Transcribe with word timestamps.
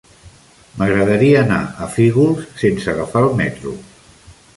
M'agradaria 0.77 1.43
anar 1.47 1.59
a 1.87 1.89
Fígols 1.97 2.47
sense 2.63 2.91
agafar 2.95 3.23
el 3.27 3.37
metro. 3.43 3.75